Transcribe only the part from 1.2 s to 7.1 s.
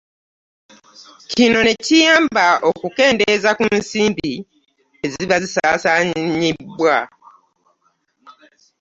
Kino ne kiyamba okukendeeza ku nsimbi ezisaasaanyizibwa.